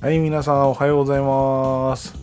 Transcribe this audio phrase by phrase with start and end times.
[0.00, 2.14] はい、皆さんおはようございます。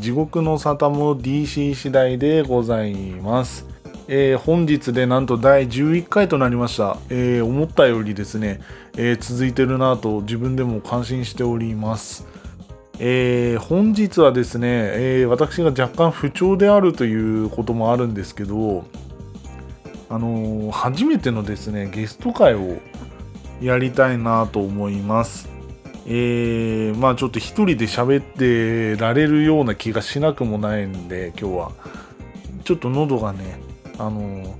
[0.00, 3.66] 地獄の沙汰も DC 次第でございます。
[4.08, 6.96] えー本日でなんと第11回となりました。
[7.08, 8.60] えー思ったよりですね、
[8.96, 12.26] えー続いてるなと自分でも感心しております。
[12.98, 18.82] えー本日はですね、え私が若干不調であるということもあるんですけど、
[20.08, 22.78] あの初めてのですね、ゲスト会を
[23.62, 25.59] やりたいなと思います。
[26.06, 31.72] えーまあちょっと一人で喋ってられるような気がしなくもないんで今日は。
[32.64, 33.58] ちょっと喉がね
[33.98, 34.56] あの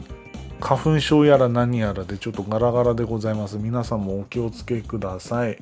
[0.61, 3.57] 花粉症やら何やらでちょっとガラガラでございます。
[3.57, 5.59] 皆さんもお気をつけください。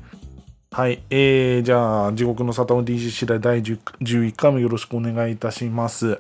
[0.70, 6.19] はいえー、じゃあ地獄の沙汰の DC 次第第10 11回もよろしくお願いいたします。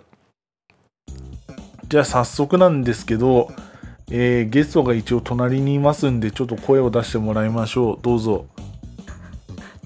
[1.88, 3.50] じゃあ早速なんですけど
[4.10, 7.98] えーゲストが一応隣にいますんでちょっと声を出してもらいましょう。
[8.02, 8.46] どうぞ。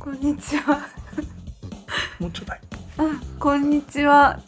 [0.03, 0.81] こんにちは。
[2.19, 4.41] もうちょいあ、こんにちは。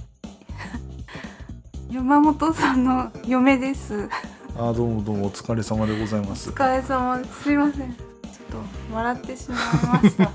[1.89, 4.09] 山本さんの嫁です。
[4.57, 7.43] あーどうもどうもお疲れ様でございますお疲れ様です。
[7.45, 7.95] すいません。
[7.95, 10.33] ちょっと笑ってしまいました。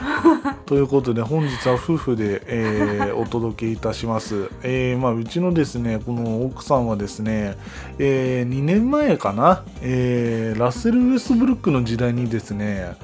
[0.64, 7.58] ということで本日は夫婦で、えー お届けいたします、えーまあ、うちのですねこの奥さんはですね、
[7.98, 12.96] え2年前かな、えーラッセル・ウェストブルックの時代にですね、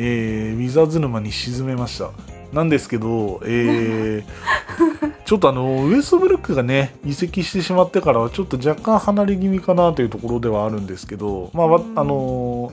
[0.00, 2.10] えーウィザーズ沼に沈めました。
[2.52, 4.24] なんですけど、えー
[5.26, 12.72] ちょっとあのウェストブルックがね移籍してしまってからはちょっと若干離れ気味かなというところではあるんですけどまあわあの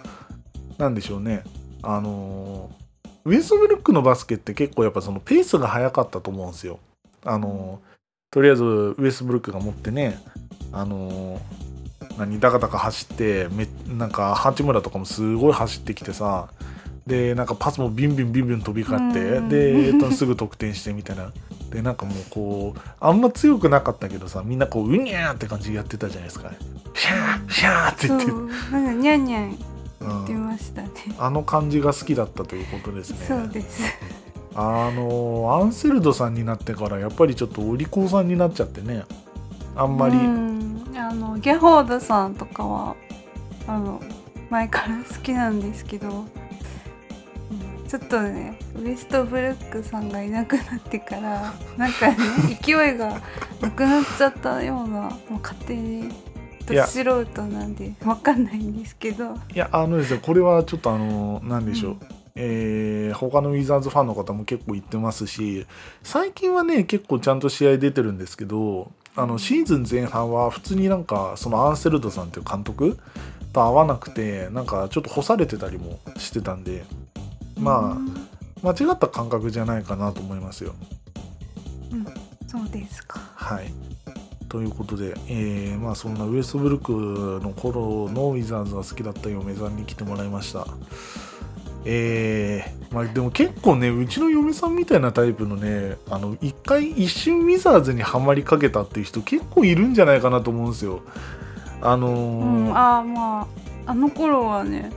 [0.78, 1.44] ーなんでしょうね。
[1.82, 2.86] あのー
[3.26, 6.80] ウェストブルックのバスケって結構やっぱそのペースが速かったと思うんですよ。
[7.26, 7.82] あの
[8.32, 10.22] とりあえずウェストブルックが持ってね
[10.72, 11.42] あの
[12.18, 13.68] 何ダカダカ走ってめ
[13.98, 16.50] なんか八村とかもすごい走ってきてさ
[17.08, 19.50] でなんかパスもビンビンビンビン飛び交ってうん。
[19.50, 21.32] で、えっと、すぐ得点してみたいな。
[21.70, 26.52] でなんかもうこうあんま強くなかったけどさみんなこううにゃーって感じでやってたじゃないですか。
[26.94, 29.60] シャーシャーってそ言って、う、なんかニャンニャン
[30.02, 30.08] うん。
[30.08, 30.90] 言ってましたね。
[31.20, 33.18] あの感じが好きだったということですね。
[33.28, 33.84] そうです。
[34.56, 39.04] あのアンセルドさんになってからやっぱりちょっとお利口さんになっちゃってね。
[39.76, 42.96] あんまり、うん、あのゲホードさんとかは
[43.68, 44.02] あの
[44.50, 46.45] 前から好きなんですけど、うん
[47.88, 52.18] ちょっとねウエストブルックさんがいなくなってからなんかね
[52.62, 53.22] 勢いが
[53.62, 56.10] なくなっちゃったようなもう勝手に
[56.88, 59.36] 素人なんでわかんないんですけど。
[59.54, 62.00] いやあのですねこれはちょっとあのなんでしょう、うん。
[62.36, 65.66] えー他のウィザーズファンの方も結構言ってますし
[66.04, 72.98] 最近はね結構ちゃんと試合出てるんですけどあのシーズン前半は普通になんかそのアンセルドさんっていう監督
[73.54, 76.84] と合わなくてなんかちょっと干されてたりもしてたんで
[77.58, 77.98] ま
[78.64, 80.74] あ間違った感覚じゃないかなと思いますよ。
[81.92, 82.06] うん、
[82.48, 83.72] そうですかはい。
[84.50, 90.68] ということで、えーまあそんなウエストブルックの頃のウィザーズが好きだった嫁さんに来てもらいました。
[91.86, 101.02] えーまあでも結構ね、うちの嫁さんみたいなタイプのね、あの、一回一瞬ウィザーズにはまりかけたっていう人結構いるんじゃないかなと思うんですよ。
[101.82, 103.42] あのーうん、ああま
[103.86, 104.92] ああの頃はね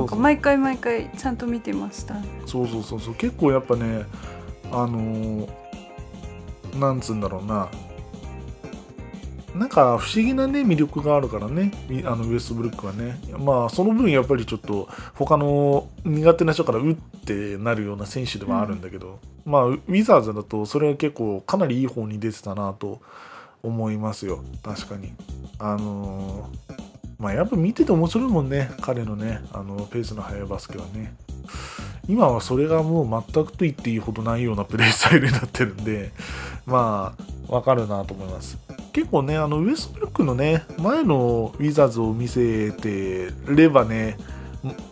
[0.00, 2.14] なんか毎回毎回ちゃんと見てました。
[2.46, 3.14] そうそうそうそう。
[3.14, 4.04] 結構やっぱね
[4.70, 5.48] あのー
[6.78, 7.68] なんつうんだろうな。
[9.54, 11.70] なんか不思議なね魅力があるからね。
[11.86, 13.20] みあのウエストブルックはね。
[13.38, 16.94] まあその分やっぱりちょっと他の苦手な人からうっ
[17.26, 23.02] てなるような選手ではあるんだけど、まあウィザーズだとそれは結構かなりいい方に出てたなと
[23.62, 24.42] 思いますよ。
[24.62, 25.12] 確かに。
[25.58, 26.91] あのー
[27.22, 31.14] まあやっぱ見てて面白いもんね彼のねあのペースの速いバスケはね。
[32.08, 36.10] 今はそれがもう全くと言っていいほどないようなプレースタイルになってるんで
[36.66, 37.14] ま
[37.48, 38.58] あわかるなと思います。
[38.92, 44.18] 結構ねあのウエストブルックのね前のウィザーズを見せてればね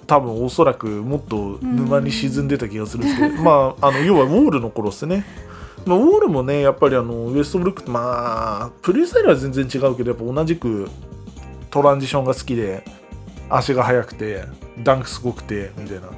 [0.07, 5.25] 多分おそらくもっと沼に沈んでた気がするんですけど、 まああの要はウォールの頃ですね。
[5.87, 10.89] まあ、ウォールもねやっぱりあのウエストブルックまあプレースタイルは全然違うけどやっぱ同じく
[11.71, 12.85] トランジションが好きで
[13.49, 14.45] 足が速くて
[14.83, 16.09] ダンクすごくてみたいな。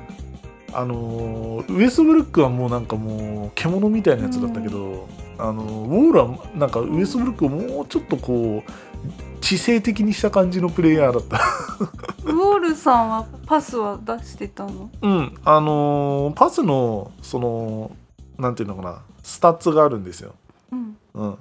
[0.74, 5.06] あのーウエストブルックはもうなんかもう獣みたいなやつだったけど、
[5.38, 11.40] あのウォールはなんかウエストブルックをもうちょっとこう知性的にした感じのプレイヤーだった。
[12.24, 14.88] ウォールさんはパスは出してたの？
[15.02, 15.34] うん。
[15.44, 17.90] あのーパスのその
[18.38, 19.02] なんていうのかな。
[19.22, 20.32] スタッツがあるんですよ。
[20.72, 20.96] うん。
[21.14, 21.36] うん、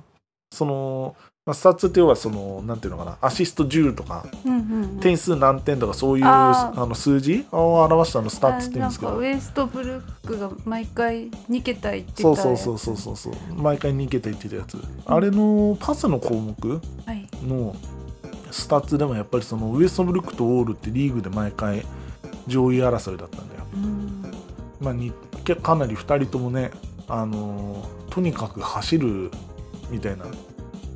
[0.52, 5.00] そのまあ、スタッツって要はそのなんていうのかなアシスト10とかうんうんうん。
[5.00, 9.18] 点数何点とかそういうあの数字を表したのスタッツって言うんですけど。
[9.18, 13.34] ウエストブルックが毎回2桁いってたそうそうそうそうそうそう。
[13.56, 14.78] 毎回2桁いってたやつ。
[15.06, 16.70] あれのパスの項目
[17.06, 17.28] はい。
[17.44, 17.76] の
[18.52, 21.84] スタッツでもやっぱりそのウエストブルックとウォールってリーグで毎回
[22.46, 24.32] 上位争いだったんだよ、うん。
[24.80, 25.12] まあ、に
[25.44, 26.70] けかなり2人ともね
[27.08, 29.32] あのーとにかく走る
[29.90, 30.26] みたいな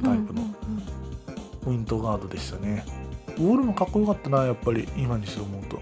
[0.06, 0.54] タイプのうん
[1.66, 2.86] ポイントガードでしたね。
[3.38, 5.82] ウォールもかっこよかったなやっぱり今にして思うと、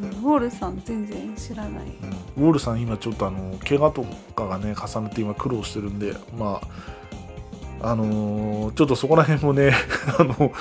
[0.00, 1.84] ウォールさん全然知らない。
[2.36, 4.02] うんウォールさん今ちょっとあの怪我と
[4.34, 6.60] かがね重ねて今苦労してるんでま
[7.82, 9.72] ああのーちょっとそこら辺もね
[10.18, 10.52] あの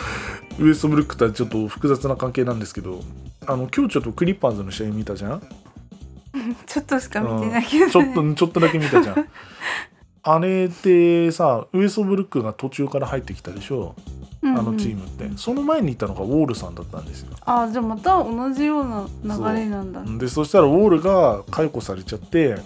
[0.59, 2.99] ウエストブルックとはちょっと複雑な関係なんですけど
[3.45, 5.41] あの今日ちょっとクリッパーズの試合見たじゃん？
[6.65, 7.91] ちょっとしか見てないけど、ね。
[7.91, 9.15] ちょっとちょっとだけ見たじゃん
[10.31, 13.95] あれってさウエストブルックが途中から入ってきたでしょ？
[14.41, 17.35] あのチームって、その前にいたのがウォールさんだったんですよ。
[17.41, 20.01] あじゃあまた同じような流れなんだ。
[20.03, 22.57] でそしたらウォールが解雇されちゃって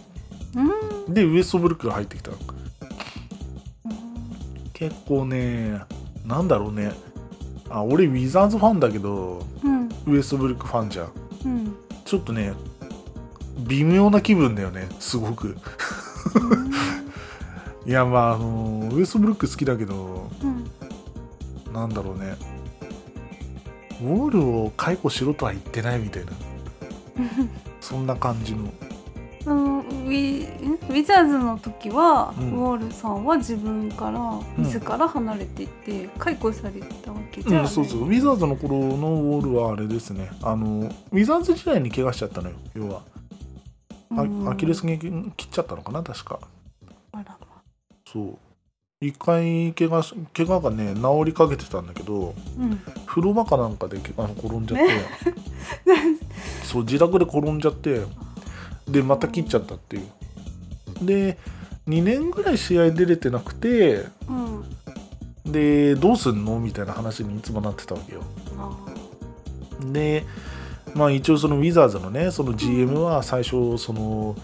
[0.55, 1.13] うん。
[1.13, 2.31] でウエストブルックが入ってきた。
[2.31, 2.37] の
[4.73, 5.81] 結構ね
[6.25, 6.91] なんだろうね。
[7.69, 9.89] あ俺ウィザーズファンだけどうん。
[10.05, 11.11] ウエストブルックファンじゃん。
[11.45, 11.75] うん。
[12.05, 12.53] ちょっとね
[13.59, 15.57] 微妙な気分だよねすごく
[17.85, 21.73] いやまああのウエストブルック好きだけどうん。
[21.73, 22.35] なんだろうね。
[24.01, 26.31] ウォールを解雇しろとは言ってないみたいな。
[27.81, 28.69] そんな感じの。
[29.45, 32.51] あのウィんウィザーズの時は、うん。
[32.51, 34.63] ウォールさんは自分からうん。
[34.63, 38.03] 自ら離れていって解雇されたわけじゃうん、そうそう。
[38.03, 40.29] ウィザーズの頃のウォールはあれですね。
[40.41, 43.01] あのウィザーズ時代に怪我しちゃったのよ要は。
[44.49, 46.39] アキレス腱切っちゃったのかな確か
[48.13, 48.37] そう。
[49.01, 52.77] 一回怪我し怪我がね治りかけてたんだけどうん。
[53.05, 54.87] 風呂場かなんかであの転んじゃって。
[56.63, 58.01] そう自宅で転んじゃって
[58.87, 61.05] でまた切っちゃったっていう。
[61.05, 61.37] で
[61.87, 65.51] 2年ぐらい試合出れてなくてうん。
[65.51, 66.59] でどうすんの？
[66.59, 68.21] みたいな話にいつもなってたわけよ。
[68.57, 68.71] あ
[69.91, 70.23] で
[70.95, 74.35] まあ一応そのウィザーズのねその GM は最初その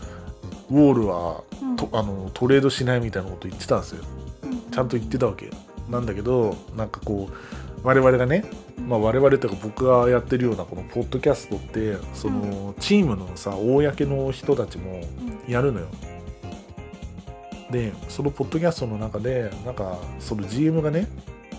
[0.70, 1.44] ウォールは
[1.80, 4.04] とあのトレードしないみたいなこと言ってたんですよ。
[4.72, 5.46] ちゃんと言ってたわけ。
[5.46, 5.52] よ
[5.90, 8.44] なんだけどなんかこう我々がね
[8.88, 15.02] まあ我々というか僕がやってるようなこのポッドキャストってそのチームのさ公の人たちも
[15.48, 15.52] うん。
[15.52, 15.88] やるのよ。
[17.72, 21.08] でそのポッドキャストの中でなんかその GM がね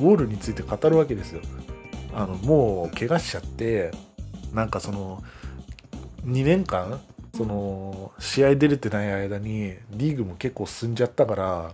[0.00, 1.40] ウォールについて語るわけですよ。
[2.12, 3.92] あのもう怪我しちゃって
[4.52, 5.22] なんかその
[6.24, 7.00] 2年間
[7.36, 11.72] その試合出れてない間にリーグも結構進んじゃったから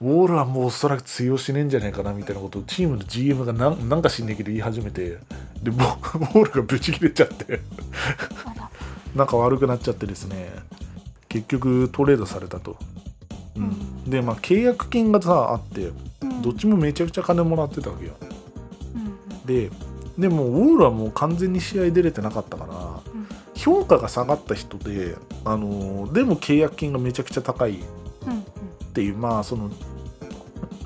[0.00, 5.10] ウォールはもうおそらく通用しねえんじゃないかなみたいなことをチームの GM がなんなんか知んねえけど言い始めて
[5.62, 7.60] でウォールがブチ切れちゃって
[9.14, 10.50] なんか悪くなっちゃってですね
[11.28, 12.76] 結局トレードされたと、
[13.56, 13.62] うん。
[13.62, 13.66] う
[14.06, 14.10] ん。
[14.10, 15.92] でまあ契約金がさあって
[16.22, 16.42] うん。
[16.42, 18.12] どっちもめちゃくちゃ金もらってたわけよ。
[18.94, 19.70] うんで
[20.18, 22.71] でもウォールはもう完全に試合出れてなかったからうん
[23.62, 27.84] 評価が下がった人で、あのーでも契約金がめちゃくちゃ高いっ
[28.26, 28.44] うん。
[28.92, 29.70] ていうまあその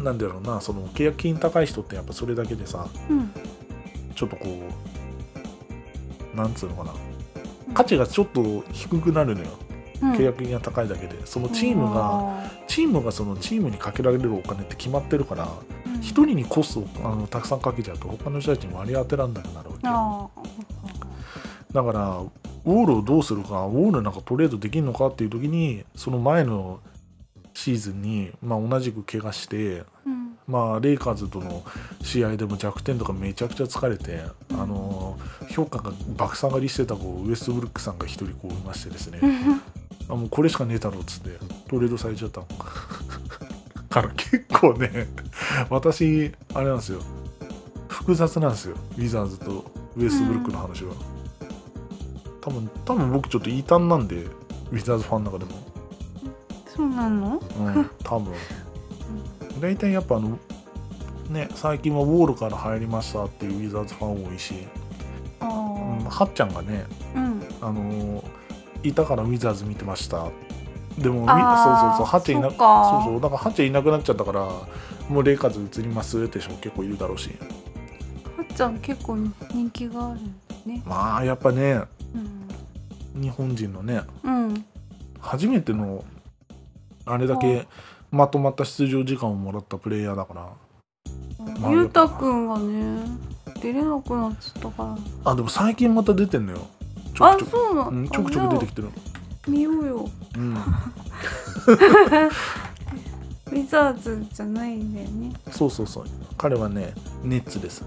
[0.01, 3.31] なんだろうなその契約金高い人ってやっぱそれだけでさうん。
[4.15, 4.47] ちょっとこ
[6.35, 6.93] うなんつうのかな。
[7.75, 9.49] 価値がちょっと低くなるのよ。
[10.03, 10.13] うん。
[10.13, 11.27] 契約金が高いだけで。
[11.27, 15.49] そのチームがチームがそのチームにかけられるお金って決まってるから
[15.87, 16.01] うん。
[16.01, 19.93] 一人にコストをあのたくさんかけちゃうと他の人たちに割り当てらんなくなるわけよ。
[19.95, 20.29] あ
[21.73, 22.23] だから
[22.67, 26.81] ウォールをどうするかウォールなんかトレードできるのかっていう時にその前の
[27.55, 30.37] シーズンに、まあ、同じく怪我して、ーうん。
[30.47, 31.65] まあ、レイカーズとの
[32.03, 35.19] 試合でも弱点とかめちゃくちゃ疲れて、うんあの
[35.49, 39.21] 評価が爆下がりしてた子ウエストブルックさんが一人こういましてですね、
[40.09, 41.31] あもうこれしかねえだろっつって
[41.69, 42.47] トレードされちゃったの。
[43.89, 45.09] から結構ね
[45.71, 47.01] 私あれなんですよ。
[47.89, 49.65] 複雑なんですよウィザーズと
[49.97, 50.93] ウエストブルックの話は、
[52.47, 54.23] 多分多分僕ちょっと異端なんで
[54.71, 55.59] ウィザーズファンの中でも。
[56.65, 57.41] そうなの？
[57.59, 58.33] うん多分。
[59.61, 60.39] 大体やっぱあの
[61.29, 64.55] ね最近はウォールから入りましたっていうウィザーズファン多いし、
[65.41, 66.85] あうん、ーはっちゃんがね
[67.17, 67.43] うん。
[67.61, 68.23] あの
[68.85, 70.29] いたからウィザーズ見てました。
[70.99, 74.49] でもそうそうそうハチいなそうそうだからハチいなくなっちゃったから
[75.09, 77.31] もうレイカーズ移りますって人も結構いるだろうし。
[78.37, 79.17] はっちゃん結構
[79.51, 80.83] 人気があるんだね。
[80.87, 81.89] まあやっぱねうん
[83.15, 84.65] 日本人のねうん。
[85.21, 86.05] 初めての
[87.05, 87.67] あれだけ
[88.11, 90.53] まとまった出場時間をもらったプレイヤーだから。
[91.61, 93.05] まあゆうたくんがね
[93.61, 95.33] 出れなくなっちゃったから。
[95.33, 96.67] あでも最近また出てんのよ。
[97.15, 97.51] ちょあくちょく。
[97.51, 98.89] そうなの、うん、ちょくちょく出てきてる。
[98.89, 98.91] あ
[99.51, 100.09] 見ようよ。
[100.37, 100.55] うん。
[103.47, 105.33] ウィザーズじゃないんだよね。
[105.51, 106.05] そうそうそう。
[106.37, 106.93] 彼はね
[107.23, 107.85] ネッツです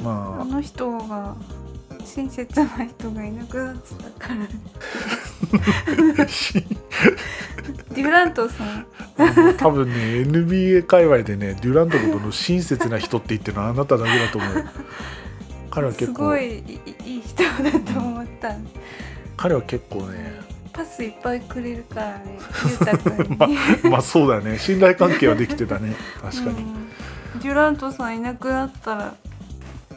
[0.00, 0.44] あ。
[0.44, 1.36] まの人が
[2.04, 3.76] 親切な人がいなくなっ
[4.18, 4.46] たから。
[7.94, 8.86] デュラントさん。
[9.58, 14.54] 多分ね NBA 界隈でねデュラントのことの親切な人って言ってるのはあなただけだと思う。
[14.58, 14.64] よ
[15.70, 16.24] 彼はす結構。
[16.24, 16.58] ごい
[17.04, 18.54] いい人だと思った。
[19.36, 20.40] 彼は結構ね。
[20.72, 23.48] パスいっぱいくれるからねゆうたくんに、ま
[23.90, 24.58] まあそうだね。
[24.58, 25.94] 信頼関係はできてたね。
[26.22, 26.88] 確かに、うん。
[27.40, 29.14] デュラントさんいなくなったら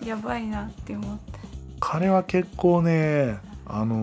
[0.05, 1.39] やばいなって思って。
[1.79, 3.95] 彼は結構ねあの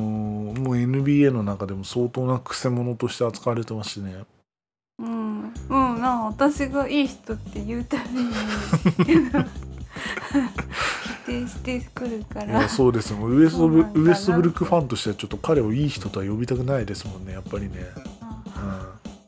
[0.54, 4.24] ーもう NBA の中でも相当なくせ者として扱われてますしね。
[4.98, 5.52] うん。
[5.68, 8.32] うんなんか私がいい人って言うたびに
[11.24, 17.74] 否定してくるかいらやそうですもんウエストブウエストブルックファンとしてはちょっと彼をいい人とは呼びたくないですもんねやっぱりね、
[18.54, 19.19] 私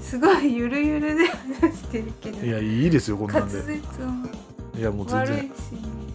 [0.00, 2.38] すごいゆるゆるで話してるけど。
[2.38, 4.28] うん、いやいいですよこんなん滑で舌も。
[4.76, 5.36] いやもう全然。
[5.36, 5.46] 悪いし。
[5.46, 5.52] ね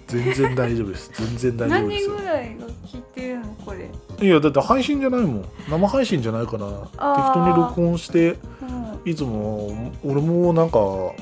[0.05, 1.11] 全然大丈夫です。
[1.13, 2.15] 全然大丈夫何ですよ。
[2.17, 3.89] ぐらいが聞いてるのこれ？
[4.27, 5.45] いやだって配信じゃないもん。
[5.67, 7.33] 生配信じゃないから適あー。
[7.33, 9.09] 当に録音してうん。
[9.09, 10.79] いつも俺もなんか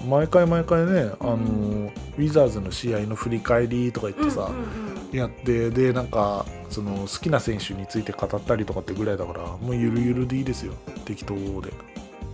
[0.08, 5.18] 毎回毎回ね、あのウィザーズの試合の振り返りとか言ってさ、うんうん。
[5.18, 10.74] やってでなんかその好きな選手について語ったりとかってぐらいだからもうゆるゆるでいいですよ。
[11.06, 11.74] 適当で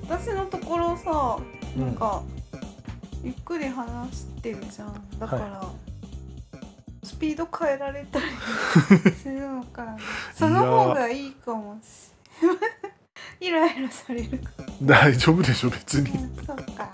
[0.09, 1.37] 私のところさ
[1.75, 2.23] うんなんか、
[3.23, 5.19] ゆっくり話してるじゃん。
[5.19, 5.61] だから、
[7.03, 8.25] スピード変えられたり
[9.11, 9.97] するのかな。
[10.33, 12.11] その方がいいかもし
[13.39, 16.11] イライラされるか大丈夫でしょ別に。
[16.11, 16.89] らそうか。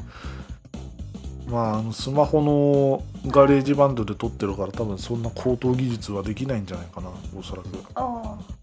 [1.48, 7.68] まああのスマホのガレージバンドで撮ってるから多分そんな高等技術はできないんじゃないかなおそらく。
[7.96, 8.63] あまあ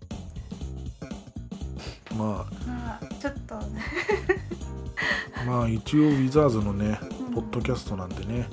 [2.17, 3.05] まあ。
[3.21, 3.55] ちょっと
[5.47, 6.99] まあ一応ウィザーズのね
[7.29, 8.47] うんポッドキャストなんでね、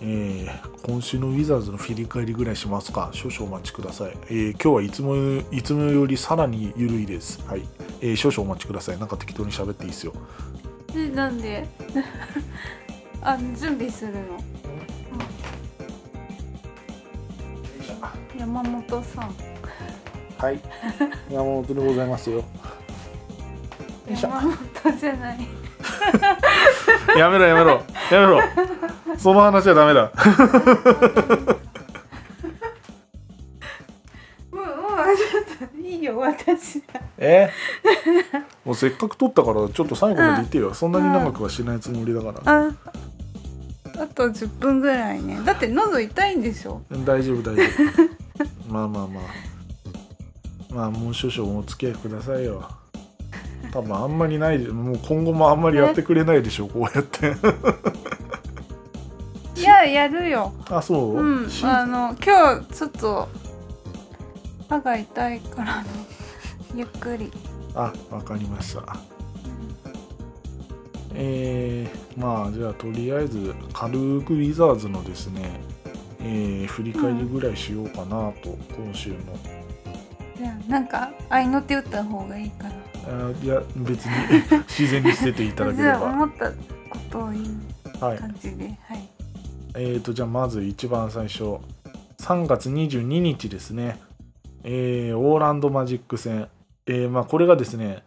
[0.00, 3.10] えー今週のウィザーズの振り返りぐらいしますか。
[3.12, 5.14] 少々お待ちください、えー今日はいつも
[5.52, 7.40] いつもよりさらに緩いです。
[7.46, 7.62] はい、
[8.00, 8.98] えー少々お待ちください。
[8.98, 10.12] なんか適当に喋っていいですよ。
[10.96, 11.68] えなんで？
[13.20, 14.20] あ準備するの？
[18.38, 19.34] 山本さん。
[20.38, 20.60] はい。
[21.30, 22.44] 山本でございますよ
[24.08, 24.28] よいしょ。
[24.28, 24.56] 山本
[24.98, 25.38] じゃない。
[27.16, 27.82] やめろやめろ。
[28.10, 28.40] やめろ。
[29.18, 30.12] その話はダメだ。
[34.50, 34.68] もうもう
[35.16, 36.84] ちょっといいよ私は。
[37.18, 37.50] え？
[38.64, 42.70] もうせっかく撮ったからちょっと最後まで言ってよ、そんなに長くはしないつもりだから、あ
[44.02, 45.40] あと10分ぐらいね。
[45.44, 46.82] だって喉痛いんでしょ。
[46.90, 48.72] 大丈夫大丈夫。
[48.72, 49.24] まあまあまあ。
[50.70, 52.68] まあもう少々お付き合いくださいよ
[53.72, 57.36] 多分あんまりないでもう今後もあんまりやってくれないでしょこうやって。
[59.60, 60.52] いややるよ。
[60.70, 61.50] あそう、うん。
[61.50, 63.28] しあの今日ちょっと
[64.68, 65.88] 歯が痛いからね。
[66.74, 67.30] ゆっくり。
[67.74, 68.96] あわかりました。
[71.14, 75.60] えー、まあじゃあとりあえず軽くウィザーズのですね
[76.20, 79.16] えー、振り返りぐらいしようかなと、今週の
[80.36, 82.74] じゃあなんか合いの手打った方がいいかな
[83.10, 84.12] あいや別に
[84.68, 86.02] 自然に捨てていただければ。
[86.04, 86.56] 思ったこ
[87.10, 88.18] とを言うはい。
[88.18, 89.08] 感じではい。
[89.74, 91.58] えーとじゃあまず一番最初。
[92.20, 94.00] 3月22日ですね。
[94.64, 96.48] えーオーランドマジック戦。
[96.86, 98.02] えーまあこれがですね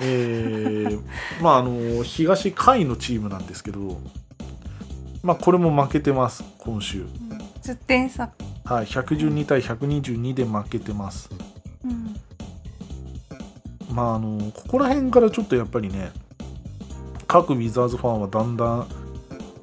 [0.00, 1.00] えー
[1.42, 4.00] まああの東下位のチームなんですけど
[5.22, 7.00] まあこれも負けてます今週。
[7.02, 7.08] うん
[7.62, 8.30] 10点差。
[8.64, 11.28] はい112対122で負けてます。
[11.84, 12.14] うん
[13.98, 16.12] まああのここら辺からちょっとやっぱりね
[17.26, 18.86] 各ウィザーズファンはだんだん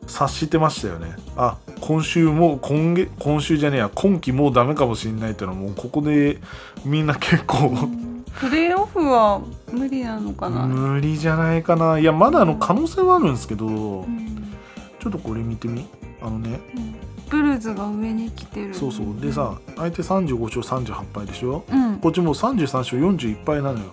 [0.07, 1.15] 察してましたよね。
[1.37, 6.39] あ今週もう今月今週じゃねえや今季もうダメかもしれないっていうのはもうここで
[6.83, 8.25] みんな結構うん。
[8.37, 11.97] プレーオフは無理なのかな、無理じゃないかな。
[11.97, 14.53] いやまだあの可能性はあるんですけどうん。
[14.99, 15.87] ちょっとこれ見てみ
[16.21, 16.59] あのね。
[16.75, 16.95] うん。
[17.29, 19.19] ブルーズが上に来てるそうそう。
[19.21, 21.63] でさ相手35勝38敗でしょ？
[21.67, 21.97] うん。
[21.99, 23.85] こっちもう33勝41敗なのよ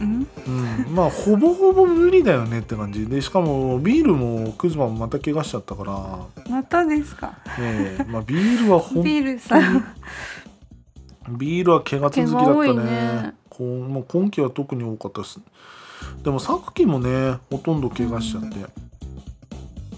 [0.00, 0.26] うん。
[0.46, 0.50] う
[0.90, 3.06] ん、まあほぼほぼ無理だよねって感じ。
[3.06, 6.18] でしかもビールもクズマもまた怪我しちゃったから。
[6.50, 7.28] またですか？
[7.58, 9.84] ねえ、まあ、ビールはほんビールさん。
[11.38, 12.84] ビールは怪我続きだったね。
[12.84, 13.34] ね。
[13.48, 15.38] こうもう今季は特に多かったです。
[16.22, 18.56] でも昨季もねほとんど怪我しちゃって、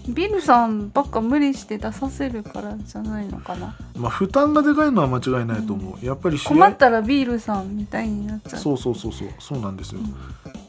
[0.07, 3.75] ビルさんばっか無理して出させるからじゃないのかな？
[3.95, 8.59] まあ負担がでかいのは間違いないと思う、やっぱり試合困ったらビールさんみたいになっちゃう。
[8.59, 10.15] そうそうそうそうそうなんですよ、うん。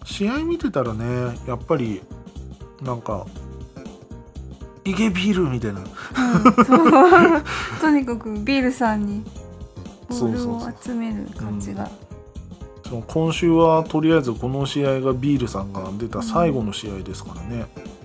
[0.05, 2.03] 試合見てたらねやっぱり
[2.83, 3.27] なんか
[4.85, 5.81] 「いけビール」みたいな。
[5.81, 5.87] うん
[7.81, 9.25] とにかくビールさんに
[10.09, 11.89] ボールを集める感じが。
[13.07, 17.98] 今週はとりあえずこの試合がビールさんが出た最後の試合ですからね、うんうん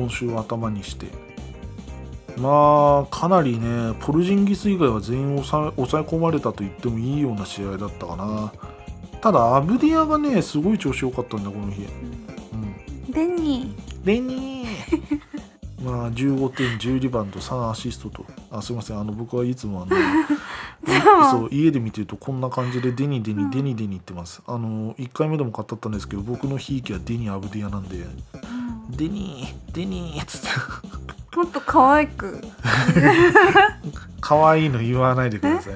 [0.00, 1.08] 今週は頭にして。
[2.38, 8.52] まあかなりねポルジンギス以外は全員抑え抑え込まれたと言ってもいいような試合だったかな。
[9.20, 13.12] ただアブディアがねすごい調子良かったんだこの日、うん、うん。
[13.12, 15.20] デニレニー。
[15.84, 18.24] まあ15点10リバウンド3アシストと。
[18.50, 18.98] あすいません。
[18.98, 21.48] あの僕はいつもあの いそう。
[21.50, 24.40] 家で見てるとこんな感じでデニデニデニデニ言ってます。
[24.46, 27.96] あの1回目でも語ったんですけど僕のひいきはデニアブディアなんで。
[27.96, 28.04] ー、
[28.34, 28.39] うん
[28.96, 31.36] デニーデニーっつって。
[31.36, 32.40] もっと可愛く。
[34.20, 35.74] 可愛いの言わないでください。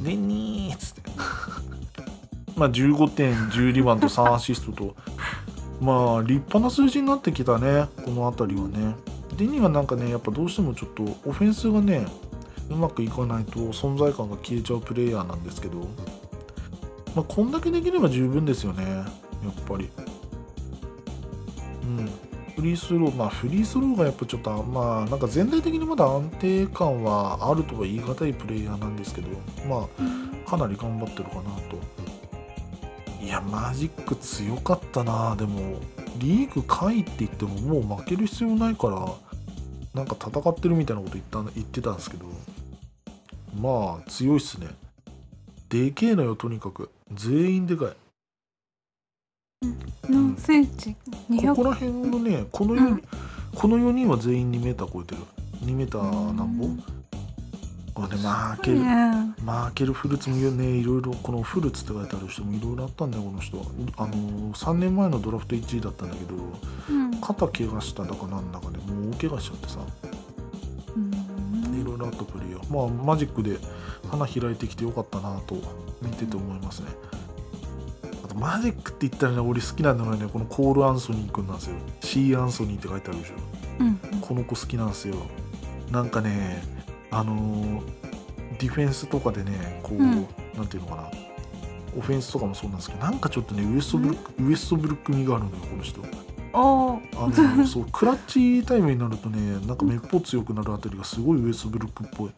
[0.00, 1.02] デニーっつって。
[2.56, 4.96] まあ15点10リバウンド3アシストと。
[5.80, 8.94] まあ立派な数字になってきたねこの辺りはね。
[9.36, 12.06] デニーはなんかねやっぱどうしてもちょっとオフェンスがね
[12.70, 15.80] うまくいかないと存在感が消えちゃうプレイヤーなんですけど。
[17.16, 19.04] まあこんだけできれば十分ですよねやっ
[19.66, 19.90] ぱり。
[21.82, 22.10] うん
[22.56, 29.28] フリースローまあフリースローがやっぱちょっとまあなんか全体的にまだ安定感はあるとは言い難いプレイヤーなんですけど
[29.68, 29.88] ま
[30.46, 31.78] あかなり頑張ってるかなと。
[33.20, 35.34] いやマジック強かったな。
[35.36, 35.80] でも
[36.18, 39.12] リーグ下位って言ってももう負ける必要ないから
[39.94, 42.26] なんか戦ってるみたいなこと言った言ってたんですけど
[43.60, 44.68] まあ強いっすね。
[45.70, 46.90] でけえのよとにかく。
[47.12, 47.88] 全員でかい
[50.08, 50.94] 何センチ？
[50.94, 50.98] こ
[51.30, 53.02] 200こら辺のねこの 4,、うん。
[53.54, 55.22] この4人は全員2メーター超えてる
[55.64, 56.66] 2メーターなんぼ、
[57.94, 58.86] これねマーケル、ね
[59.44, 63.58] マーケル・フルツもねいろいろこのフルツって書いてある人もいろいろあったんだよこの人
[63.96, 66.34] あの3年前のドラフト1位だったんだけど
[66.90, 67.20] うん。
[67.20, 69.78] 肩怪我しただかなんだかでもう大怪我しちゃってさ。
[70.96, 71.80] うん。
[71.80, 72.74] いろいろあったプレイヤー。
[72.74, 73.58] まあマジックで
[74.10, 75.56] 花開いてきてよかったなと
[76.02, 76.88] 見てて思いますね
[78.34, 80.28] マジックって言ったらね俺好きなのがね。
[80.32, 81.76] このコール・アンソニー君なんですよ。
[82.00, 83.34] C・ アンソニーって書いてあるでしょ。
[83.80, 85.14] うんこの子好きなんですよ。
[85.90, 86.62] なんかね
[87.10, 87.80] あのー
[88.58, 90.26] ディフェンスとかでねこう、うん。
[90.56, 91.10] なんていうのかな。
[91.96, 96.00] オフェンスとかもそうなんですけどなんかちょっとねウエストブルック、ウエストブルック味があるのよこの人。
[96.56, 102.30] ああのそうクラッチタイムになるとねなんかめっぽう強くなるあたりがすごいウエストブルックっぽい。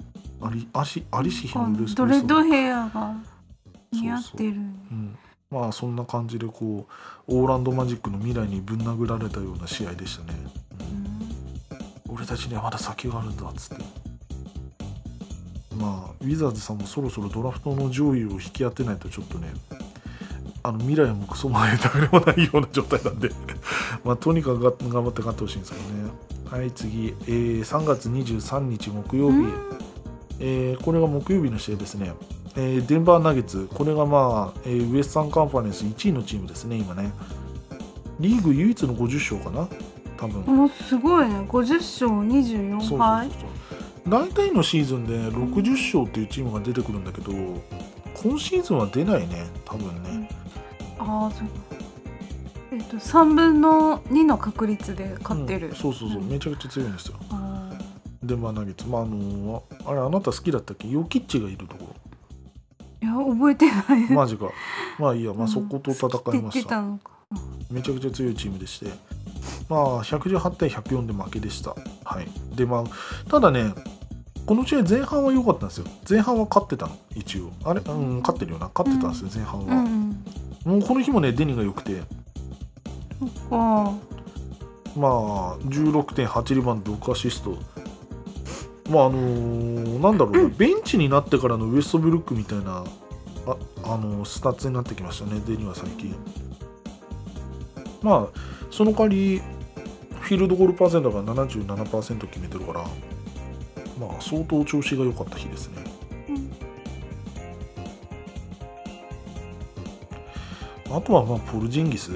[0.42, 3.14] あり足ありしひのウエストドレッドウエストヘアが
[3.92, 4.50] 似合ってる。
[4.50, 5.18] うん、
[5.50, 6.88] まあそんな感じでこ
[7.28, 10.38] うオーランドマジックの未来にぶん殴られたような試合でしたね、
[12.08, 12.14] うん。
[12.14, 13.84] 俺たちにはまだ先があるんだっつって。
[15.76, 19.52] まあウィザーズさんもそろそろドラフトの上位を引き当てないとちょっとね
[20.62, 23.30] あの未来もクソも誰もないような状態なんで。
[24.04, 26.10] まあとにかくが頑張って勝ってほしいんですけどね。
[26.50, 29.52] はい次、えー3月23日木曜日、うん。
[30.40, 32.12] えーこれが木曜日の試合ですね、
[32.56, 37.12] えーデンバーナゲッツこれがまあ、えーウエスタンカンファレンス1位のチームですね今ね。
[38.18, 39.68] リーグ唯一の50勝かな
[40.16, 41.34] 多分、もうすごいね。
[41.40, 44.10] 50勝24そうそうそう敗そう。
[44.10, 50.30] 大体のシーズンで60勝っていうチームが出てくるんだけど今シーズンは出ないね多分ね、
[50.98, 51.48] ああそう。
[52.72, 56.20] えっと3分の2の確率で勝ってる、うんそうそうそう。
[56.20, 56.28] うん。
[56.28, 57.16] めちゃくちゃ強いんですよ。
[57.30, 57.70] あ
[58.22, 58.52] デンバー。
[58.52, 60.88] ナゲッツまああのあれあなた好きだったっけ？
[60.88, 61.85] ヨキッチがいるとこ
[63.24, 64.08] 覚えてない。
[64.08, 64.50] ろマジか。
[64.98, 66.82] まあいいや、まあ、そこと戦いました。
[67.70, 68.86] めちゃくちゃ強いチームでして。
[69.68, 71.74] まあ118対104で負けでした。
[72.04, 72.28] はい。
[72.56, 73.72] でまあただね
[74.46, 75.86] この試合前半は良かったんですよ。
[76.08, 76.96] 前半は勝ってたの。
[77.14, 77.50] 一応。
[77.64, 77.80] あれ？
[77.80, 78.70] うん勝ってるよな。
[78.74, 80.24] 勝ってたんですよ前半うんは、うん。
[80.64, 82.02] もうこの日もねデニが良くて。
[83.50, 83.92] あ
[84.96, 87.58] まあ16.8リバウンド6アシスト。
[88.88, 92.84] まああのーなんだろうな、 ベンチになってからのウエストブルックみたいな
[93.46, 95.40] あ、あのースタッツになってきましたね。
[95.46, 96.14] デニは最近。
[98.02, 98.38] まあ
[98.70, 99.40] その代わり
[100.20, 102.84] フィールドゴールパーセントが77%決めてるから
[103.98, 105.84] まあ相当調子が良かった日ですね。
[110.88, 110.96] うん。
[110.96, 112.10] あとはまあポルジンギス？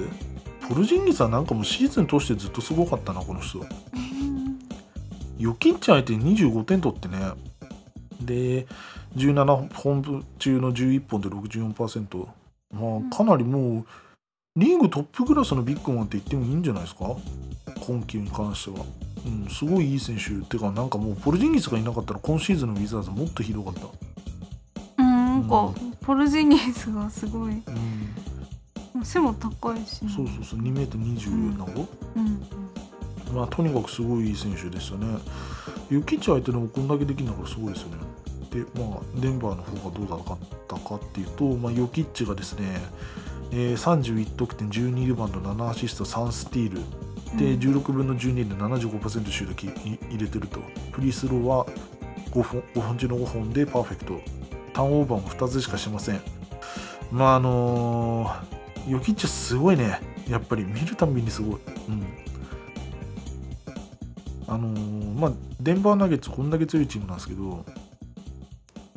[0.67, 3.59] ポルジンギスはなんかもうシーズン通してずっとすごかったなこの人。
[3.59, 4.59] うん。
[5.39, 7.17] ヨキッチ相手に25点取ってね。
[8.21, 8.67] で
[9.15, 12.27] 17本中の11本で64%
[12.73, 13.85] まあかなりもう
[14.55, 17.15] リーグトップクラスのビッグマンって言ってもいいんじゃないですか？
[17.85, 18.85] 今季に関しては、
[19.25, 20.31] うん、すごいいい選手。
[20.31, 23.81] っていうかなんかもうポルジンギスがいなかったら今シーズンのウィザーズもっとひどかった。
[24.97, 27.53] うんなんかポルジニスがすごい。
[28.95, 29.05] うん。
[29.05, 30.05] 背も高いし。
[30.05, 30.59] ねそうそうそう。
[30.59, 32.41] 2メートル20何個、うん。
[33.33, 35.17] まあとにかくすごいいい選手でしたね。
[35.89, 37.97] ユキッチ相手でもこんだけできるんだからすごいですよね
[38.51, 40.37] でまあデンバーの方がどうだっ
[40.67, 42.65] たかっていうと、まあ、ヨキッチがですね、
[43.51, 46.81] えー31得点12リバウンド7アシスト3スティール。
[47.37, 50.59] で16分の12で75%シュート入れてると。
[50.91, 51.65] フリースローは
[52.31, 54.19] 5, 本5本中の5本でパーフェクト。
[54.73, 56.21] ターンオーバーも2つしかしません。
[57.09, 60.01] まああのーヨキッチすごいね。
[60.27, 61.59] やっぱり見るたんびにすごい。
[61.87, 62.03] うん。
[64.47, 67.63] あのーまあデンバーナゲッツこんだけ強いチームなんですけど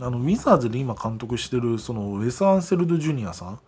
[0.05, 3.59] あのウィザーズで今監督してるそのウェス・アンセルド・ジュニアさんっ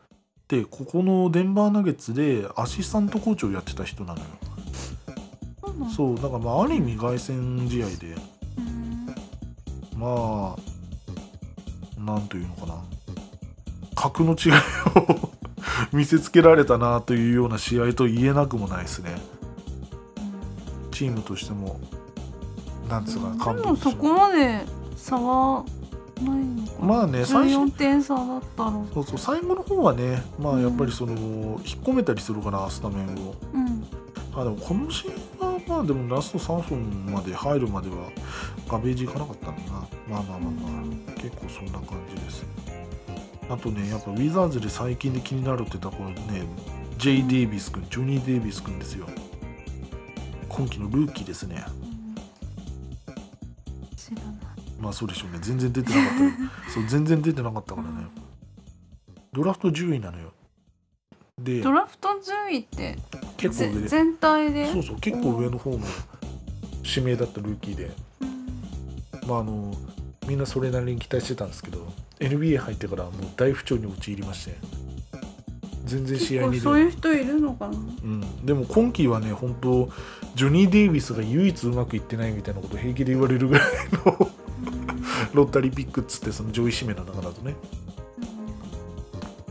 [0.46, 4.26] てここのデンバーナゲッツでアシスタントコーチをやってた人なのよ。
[5.94, 6.22] そうだ。
[6.22, 8.14] からまあある意味凱旋試合で。
[8.58, 9.06] うん。
[9.98, 12.74] まあなんというのかな。
[13.94, 14.52] 格の違い
[14.94, 15.30] を
[15.92, 19.16] 見せつけられたなというような試合と言えなくもないですね。
[20.90, 21.80] チームとしても
[22.88, 24.60] なんつうか監でも督としてそこまで
[24.96, 25.64] 差は
[26.22, 26.86] ないのかな。
[26.86, 27.56] まあね最初。
[27.56, 30.58] 14点差だったらそうそう最後の方はねまうん。
[30.58, 31.22] あやっぱりその、引っ
[31.82, 33.34] 込めたりするからスタメンを。
[33.54, 33.86] うん。
[34.34, 35.08] あでもこの試
[35.40, 38.10] 合はまあでもラスト3分まで入るまでは
[38.68, 39.88] ガベージいかなかったんだな。
[40.08, 42.44] まあまあまあまあ結構そんな感じです。
[43.48, 46.42] あとねやっぱウィザーズで最近で気になるって言ったらこのね
[46.98, 47.22] J.
[47.22, 49.06] デイビス君ジョニー・デイビス君ですよ。
[50.48, 51.64] 今季のルーキーですね
[54.86, 55.38] まあそうでしょうね。
[55.42, 56.30] 全然出てなかったよ
[56.72, 58.06] そう全然出てなかったからね。
[59.32, 60.32] ドラフト10位なのよ。
[61.42, 62.98] でドラフト10位ってぜ
[63.36, 63.80] 結構上。
[63.80, 64.72] で全体で？
[64.72, 65.80] そうそう結構上の方の
[66.84, 67.90] 指名だったルーキーで。
[68.20, 69.28] うん。
[69.28, 69.74] まああの
[70.28, 74.56] みんなそれなりに期待してたんですけど NBA 入ってからもう大不調に陥りまして。
[75.84, 77.76] 全然試合に出そういう人いるのかな？
[77.76, 79.88] うん、でも今季はね本当
[80.34, 83.68] ジョニー・デイビスが唯一うまくいってないみたいなこと平気で言われるぐらい
[84.04, 84.30] の
[85.36, 87.54] ロッタリーピックっつってその上位指名の中だとね、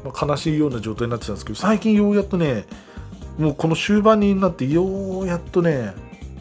[0.03, 2.65] まあ、悲しいような状態になってたんですけど最近ようやっとね
[3.37, 5.93] もうこの終盤になってようやっとね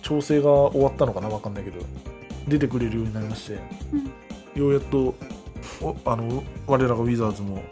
[0.03, 1.85] 調整が終わったのかな分かんないけど
[2.49, 5.15] 出てくれるようになりまして、ようやっと
[5.81, 7.63] おあの我らがウィザーズも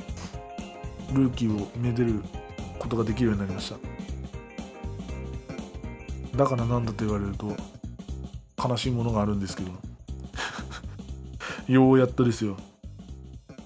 [1.12, 2.22] ルーキーをめでる
[2.78, 3.70] ことができるようになりまし
[6.32, 6.38] た。
[6.38, 7.54] だからなんだと言われると
[8.56, 9.70] 悲しいものがあるんですけど
[11.68, 12.56] ようやっとですよ。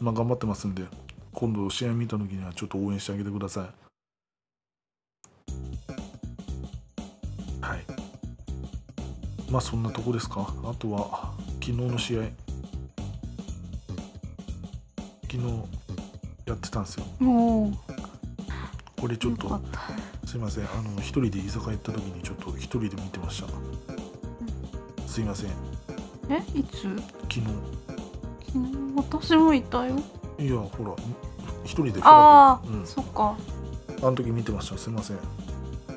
[0.00, 0.84] まあ頑張ってますんで
[1.32, 3.64] 今度試合見た時にはちょっと応援してあげてください。
[7.60, 7.84] はい。
[9.50, 10.54] まあそんなとこですか。
[10.64, 12.22] あとは昨日の試合。
[15.22, 15.42] 昨日
[16.46, 17.06] やってたんですよ。
[17.18, 17.72] も
[19.00, 19.60] これちょっと
[20.24, 20.64] すいません。
[20.64, 23.48] あの一人で居酒屋行った時にちょっと一人で見てました。
[25.06, 25.50] すいません。
[26.28, 26.42] え？
[26.58, 26.82] いつ？
[26.82, 27.46] 昨日
[28.96, 29.96] 私もいたよ。
[30.38, 30.94] いやほら
[31.64, 32.86] 一人でああ、うん。
[32.86, 33.36] そっか。
[33.98, 34.78] あの時見てました。
[34.78, 35.18] すいません。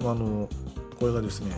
[0.01, 0.47] あの
[0.99, 1.55] これがですね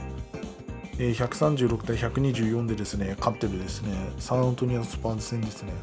[0.97, 5.73] えー136対124でですね勝ってるですねサンアントニアスパーズ戦ですね。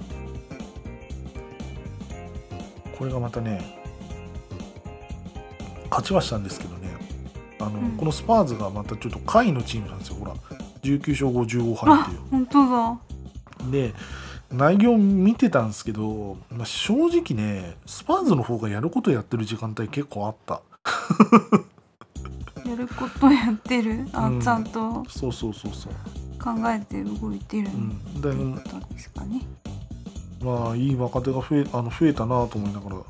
[2.99, 3.77] これがまたね
[5.91, 6.89] 勝ちはしたんですけどね。
[7.61, 7.91] あの、うん。
[7.93, 10.17] このスパーズがまたちょっと下位のチームなんですよ。
[10.17, 10.35] ほら
[10.83, 12.19] 19勝55敗っていう。
[12.31, 12.99] 本当だ。
[13.71, 13.95] で
[14.51, 20.63] 内容見てたんですけど、まあ、正直ねスパーズの方がやることやってる時間帯結構あった。
[22.69, 24.09] やることやってる？
[24.13, 24.41] あ、うん。
[24.41, 25.93] ちゃんとそうそうそうそう。
[26.43, 28.21] 考えて動いてるうん。
[28.21, 29.43] でってことですかね、
[30.43, 32.97] まあいい若手が増えあの増えたなと思いながら。
[32.97, 33.07] こ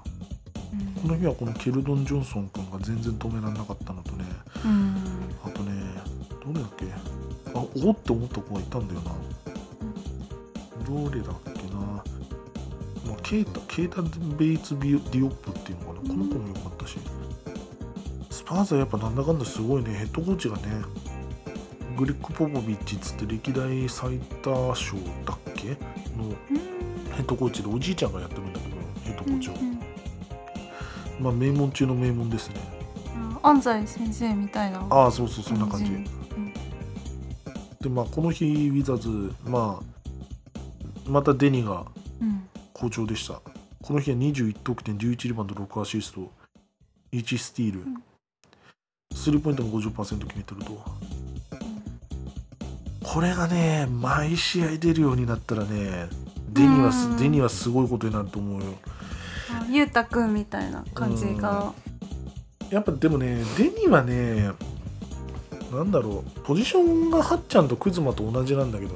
[1.05, 1.11] うん。
[1.11, 4.25] の日はこのケルドン・ジョンソン君が全然止められなかったのとね。
[4.65, 4.97] うん。
[5.45, 5.73] あとね
[6.45, 6.87] どれだっけ？
[7.55, 9.13] あおって思った子がいたんだよな
[10.89, 12.03] どれだっけな、ま
[13.13, 14.03] あ、ケータケータ・
[14.37, 16.09] ベイツ・ディオップっていうのかな。
[16.09, 16.99] この子も良かったし。
[18.31, 19.93] スパーズはやっぱなんだかんだすごいね。
[19.93, 20.63] ヘッドコーチがね
[21.99, 24.97] グリック・ポポビッチっつって歴代最多勝
[25.27, 25.69] だっけ？
[25.69, 25.77] の
[27.15, 29.79] ヘッドコーチでおじいちゃんがやってるんだけどヘッドコーチを、うん
[31.21, 32.55] まあ名門中の名門ですね。
[33.43, 34.87] あ安西先生みたいな。
[34.89, 35.91] ああそうそうそんな感じ。
[35.91, 36.05] うん。
[37.81, 39.85] でまあこの日ウィザーズまあ
[41.09, 41.87] またデニが
[42.21, 42.49] うん。
[42.73, 43.41] 好調でした。
[43.83, 46.31] この日は21得点11リバウンド6アシスト。
[47.13, 48.03] 1スティール、ん。
[49.15, 50.85] スリーポイントも50%決めてると。
[53.05, 56.09] これがね毎試合出るようになったらね
[56.51, 57.17] デニはすうん。
[57.17, 58.75] デニはすごいことになると思うよ。
[59.51, 61.73] あゆうたくんみたいな感じが。
[62.71, 64.51] やっぱでもねデニはね
[65.73, 68.95] なんだろうポジションがハッちゃんとクズマと同じなんだけど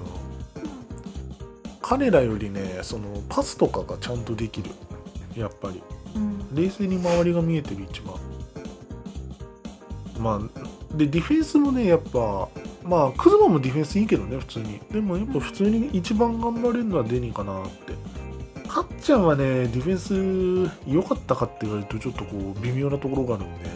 [1.92, 4.70] 彼らよりねそのパスとかがちゃんとできる。
[5.36, 5.82] やっぱり。
[6.16, 6.54] うん。
[6.54, 8.16] 冷静に周りが見えてる一番。
[10.18, 12.48] まあでディフェンスもねやっぱ
[12.82, 14.80] まあクズマもディフェンスいいけどね普通に。
[14.90, 17.92] でもやっぱ普通に一番頑張れるのはデニーかなって。
[18.68, 23.70] ハッちゃんはねディフェンス良かったかって言われるとちょっとこう微妙なところがあるんで。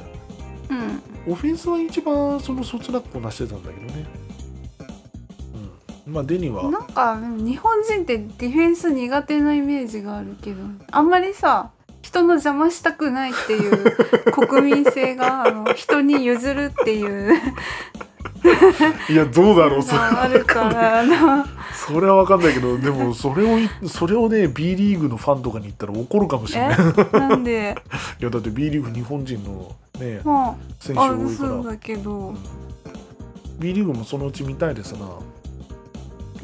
[0.71, 1.33] うん。
[1.33, 4.07] オフェンスは一番そのそつなくこなしてたんだけどね。
[4.21, 4.26] うん
[6.07, 6.71] まあデニーは？
[6.71, 10.59] なんかでも日本人ってディフェンス苦手なイメージがあるけど
[10.91, 11.71] あんまりさ
[12.03, 13.97] 人の邪魔したくないっていう
[14.31, 17.35] 国民性があの人に譲るっていう
[19.11, 19.99] いやどうだろうそれ。
[19.99, 26.79] のがあるからそれは分かんないけどでもそれをいそれをね B リーグのファンとかに言ったら怒るかもしれない。
[27.13, 27.19] え？
[27.19, 27.77] なんで？
[28.21, 32.11] いやだって B リーグ日本人のねま選手ああ多いから、そうだけど。
[32.13, 32.37] うん。
[33.59, 35.07] B リーグもそのうち見たいですな、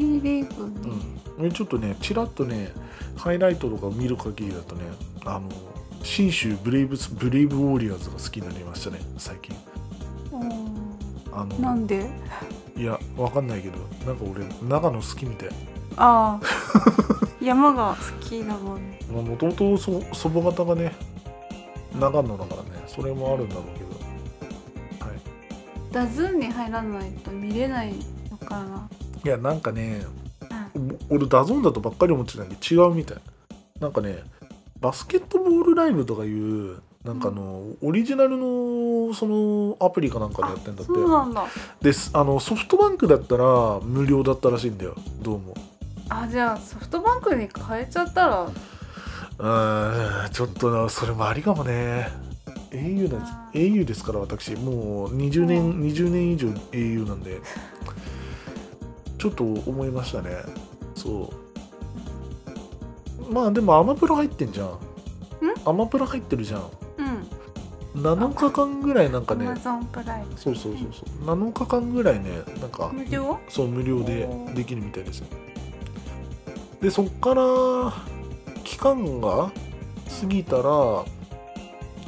[0.03, 0.97] ーグね
[1.39, 2.73] うん、ちょっとねちらっとね
[3.17, 4.83] ハイライトとかを見る限りだとね
[5.25, 5.49] あの
[6.03, 9.57] 信州ブレイブスブレイブウォリアーズが好きになりましたね最近。
[11.33, 12.11] あのなんで？
[12.77, 15.49] いやわかんないけどなんか俺長野好きみたい。
[15.97, 16.47] ああ
[17.41, 18.91] 山が好きだもん。
[18.91, 20.93] ねもともと祖母方がね
[21.99, 23.85] 長野だからねそれもあるんだろうけ
[25.05, 25.07] ど。
[25.07, 25.19] はい。
[25.93, 27.95] ダズーンに入らないと見れない
[28.31, 28.89] のかな
[29.25, 30.05] いやなんかね
[30.75, 33.19] うんお俺 DAZN だとばっかり思ってたんで違うみたい。
[33.81, 34.23] なんかね
[34.81, 40.93] バスケットボールライブとかいうなんかあの、オリジナルのそのアプリかなんかでやってんだって。
[40.93, 41.47] そうなんだ。
[41.81, 44.95] ですあのソフトバンクだったら無料だったらしいんだよ。
[45.21, 45.55] どうも。
[46.09, 48.43] あじゃあソフトバンクに変えちゃったら？
[48.45, 52.09] うーんちょっとなそれもありかもね。
[52.71, 53.33] au なんです。
[53.33, 54.55] あ au ですから私。
[54.55, 57.41] もう20年、う20年以上 au なんで
[59.23, 60.31] ちょっと思いましたね。
[60.97, 61.31] そ
[63.31, 63.33] う。
[63.33, 64.77] まあでもアマプラ入ってんじゃん。
[65.65, 66.63] アマプラ入ってるじゃん。
[67.95, 68.03] うん。
[68.03, 69.47] 7日間ぐらいなんかね。
[69.55, 69.77] そう
[70.37, 71.25] そうそうそう。
[71.25, 72.31] 7日間ぐらいね
[72.61, 73.39] なんか無料？
[73.49, 75.27] そう無料でできるみたいですよ。
[76.81, 77.93] でそっから
[78.65, 79.53] 期間が
[80.21, 80.65] 過ぎたら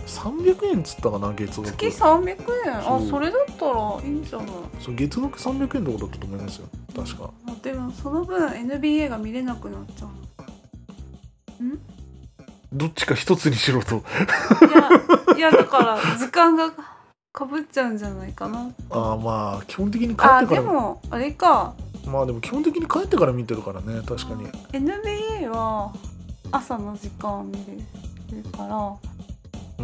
[0.04, 1.76] 300円っつったかな月額。
[1.76, 2.76] 月300円？
[2.76, 4.48] あそれだったらいいんじゃない？
[4.80, 7.30] そう月額300円とかだったと思いますよ確か。
[7.48, 10.06] あでもその分 NBA が見れなくなっちゃ
[11.60, 11.80] うん？
[12.72, 13.96] どっちか一つにしろと。
[13.96, 14.00] い
[14.72, 16.72] やいやだから時間が
[17.32, 18.70] かぶっちゃうんじゃないかな。
[18.90, 20.62] ああまあ基本的に帰あってから。
[20.62, 21.74] でもあれか。
[22.06, 24.46] まあでも基本的に帰ってから見てるからね確かに。
[24.72, 25.92] NBA は
[26.52, 27.52] 朝の時間見
[28.32, 28.96] れるから。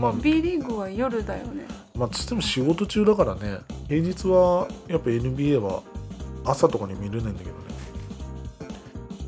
[0.00, 1.66] まあ B リーグは夜だよね。
[1.96, 3.58] まあつっても仕事中だからね。
[3.88, 5.82] 平日はやっぱ NBA は
[6.44, 7.56] 朝とかに見れないんだけどね。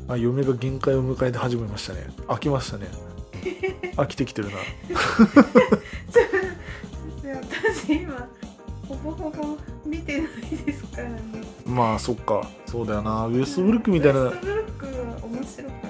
[0.07, 2.07] あ嫁が限界を迎えて始めましたね。
[2.27, 2.87] 飽きましたね。
[3.95, 4.57] 飽きてきてるな。
[7.23, 8.27] 私今
[8.87, 10.31] ほぼほぼ見てない
[10.65, 11.17] ですからね。
[11.65, 12.47] まあそっか。
[12.65, 13.27] そうだよな。
[13.27, 14.21] ウエストブルックみたいな。
[14.21, 14.91] ウエストブルックは
[15.23, 15.81] 面白かっ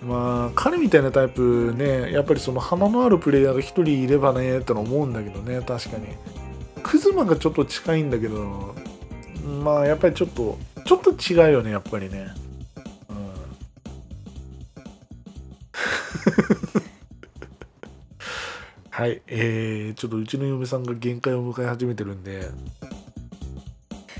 [0.00, 0.04] た。
[0.04, 2.12] まあ彼みたいなタイプね。
[2.12, 5.60] やっぱりその鼻のあるプレイヤーが一人いればねっての思うんだけどね。
[5.60, 6.06] 確かに。
[6.82, 8.74] クズマがちょっと近いんだけど
[9.46, 12.28] まあやっぱりちょっとちょっと違うよねやっぱりね。
[13.08, 13.16] うん。
[18.90, 22.48] はいえー、ちょっとうちの嫁さんが限界を迎え始めてるんで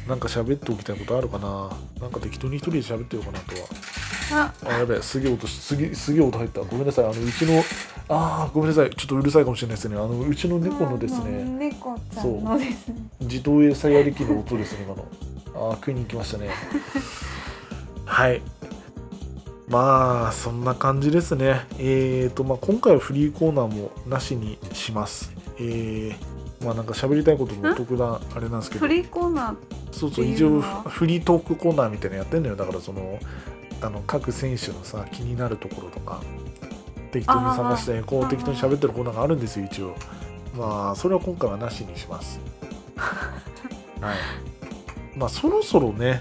[0.06, 1.70] なんか喋っておきたいことあるかな？
[2.00, 3.66] なんか適当に一人で喋ってようかなとは。
[4.32, 4.54] あ。
[4.68, 6.60] あやべえすげえ音しすげえすげえ音入った。
[6.60, 7.62] ごめんなさいあのうちの
[8.08, 8.90] あーごめんなさい。
[8.90, 9.96] ちょっとうるさいかもしれないですね。
[9.96, 11.44] あのうちの猫のですあね。
[11.44, 15.04] 猫ちゃんのですね自動餌やり機の音ですね今の。
[15.54, 16.50] あー食いに行きましたね。
[18.04, 18.42] はい。
[19.68, 21.66] まあそんな感じですね。
[21.78, 25.32] えーとまあ今回はフリーコーナーもなしにします。
[25.58, 26.14] えー
[26.64, 28.86] まあなんか喋りたいことも特段あれなんですけど。
[28.86, 29.54] フリーコーナー
[29.92, 32.56] そうそう一応フリートークコーナーみたいなのやってんのよ。
[32.56, 33.18] だからその
[33.82, 36.20] あの各選手のさ気になるところとか
[37.20, 39.96] 適当に探してこう適当に喋ってるコーナーがあるんですよ一応。
[40.54, 42.38] まあそれは今回はなしにします。
[42.96, 44.16] はい。
[45.16, 46.20] まあそろそろね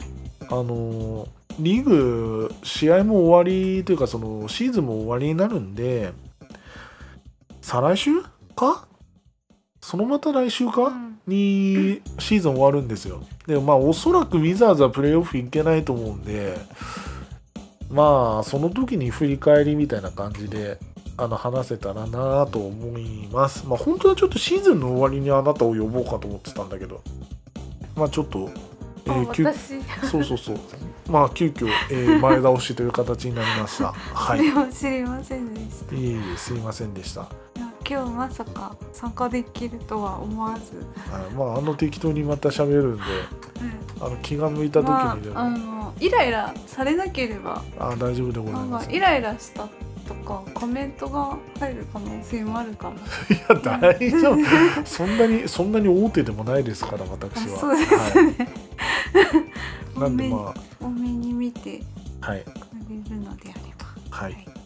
[0.50, 1.28] あのー
[1.58, 6.12] リーグ試合も終わりというかそのシーズンも終わりになるんで
[7.62, 8.22] 再来週
[8.56, 8.88] か？
[9.80, 11.18] そのまた来週か、うん。
[11.28, 13.24] にシーズン終わるんですよ。
[13.48, 16.58] でまあおそらくウィザーズはプレーオフいけないと思うんで
[17.90, 20.80] まあその時に振り返りみたいな感じで
[21.18, 23.66] あの話せたらなと思います。
[23.68, 27.02] まあ本当はちょっとシーズンの終わりにあなたを呼ぼうかと思ってたんだけど。
[27.96, 28.50] まあちょっと、
[29.06, 29.82] えあー急私。
[30.10, 30.58] そうそうそう。
[31.10, 33.94] まあ急遽、えー 前倒しという形になりました。
[33.94, 34.40] はい。
[34.40, 35.96] いでも知りませんでした。
[35.96, 37.30] えいえすいませんでした
[37.88, 40.78] 今日まさか参加できるとは思わず、
[41.12, 43.04] はいまああの適当にまた喋るんで
[44.02, 47.64] あの気が向いた時まあにでも、あのイライラされなければ。
[47.80, 48.88] あ大丈夫でございます。
[48.88, 49.68] かイライラした
[50.08, 52.96] とかコメントが入る可能性もあるから。
[52.96, 54.86] いや大丈夫。
[54.86, 57.56] そんなにそんなに大手でもないですから私は。
[57.56, 58.36] あそうですは
[59.96, 61.82] い、なんでま多めに見て
[62.22, 62.44] あはい。
[62.44, 62.48] く
[62.90, 63.86] れるのであれば。
[64.18, 64.65] はい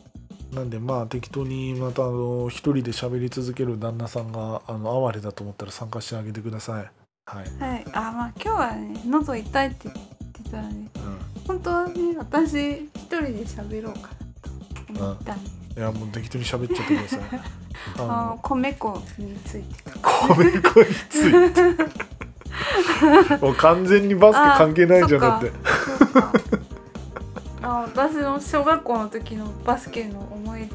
[0.53, 6.91] なんでまあ適当にまたあの一人で喋り続ける旦那さんがあの哀れだと思ったら参加してあげてください。
[7.25, 9.95] はい、はい、あまあ今日はね喉痛いって言っ
[10.43, 17.19] てたらねう本当はね私一人で喋ろうかなと思ったんです、ん、いやもう適当に喋っちゃってください。
[17.99, 19.83] あ あのの米粉について。
[19.83, 19.99] と
[20.33, 21.61] 米粉について。
[23.41, 25.51] もう完全にバスケ関係ないじゃんだって。
[27.61, 30.27] あ私の小学校の時のバスケの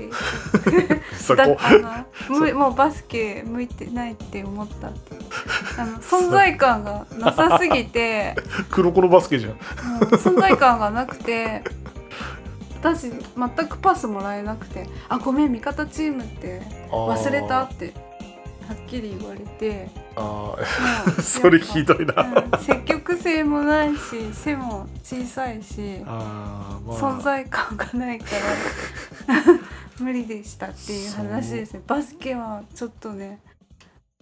[0.03, 5.17] 思い出だそこもうバスケ向いてないって思ったって。
[5.79, 8.37] あの 存在感がなさすぎて。
[8.71, 9.53] 黒子のバスケじゃん。
[10.17, 11.63] 存在感がなくて。
[12.85, 17.95] 私全くパスもらえなくて「あごめん味方チームって忘れた」って
[18.69, 19.89] はっきり言われて。
[20.17, 20.23] あー。
[20.23, 20.59] も
[21.19, 22.61] う それひどいな、うん。
[22.61, 26.93] 積極性もないし背も小さいしまあ。
[26.93, 28.27] 存在感がないか
[29.27, 29.35] ら
[30.05, 31.83] 無理でしたっていう話ですね。
[31.87, 33.41] バスケはちょっとね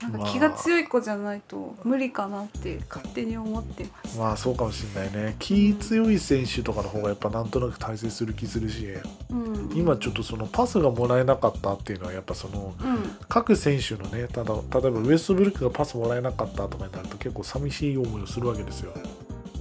[0.00, 5.36] なんか気が強い子じゃないと無理かなって勝手に思ってます、まあそうかもしれないね。
[5.38, 8.86] 気強い選手とかの方がやっぱなんとなく大成する気するし。
[9.30, 13.16] うん、今ちょっとそのパスがもらえなかったっていうのはやっぱそのうん。
[13.28, 18.92] 各選手のねただ例えばウエストブルックがパスもらえなかったとかになると結構寂しい思いをするわけですよ。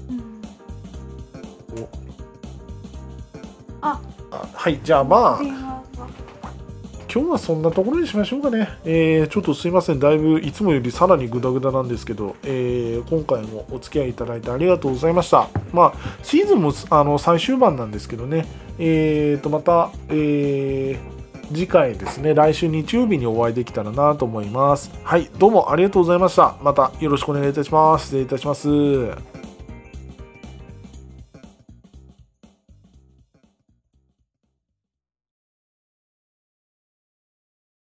[0.09, 1.81] うん。
[1.81, 1.89] お。
[3.81, 3.99] あ
[4.31, 5.80] あはいじゃあまあ
[7.13, 8.69] 今日はそんなところにしましょうかね。
[8.85, 15.49] えーちょっとすいませんだいぶいつもよりさらにグダグダなんですけど、えー今回もお付き合いいただいてありがとうございました。
[15.73, 15.93] まあ
[16.23, 18.45] シーズンもあの最終盤なんですけどね、
[18.79, 21.21] えーとまた、えー
[21.53, 24.89] 次回ですね、来週日曜日にお会いできたらなと思います。
[25.03, 26.55] はい、どうもありがとうございました。
[26.61, 28.05] またよろしくお願いいたします。
[28.05, 29.30] 失礼いたします。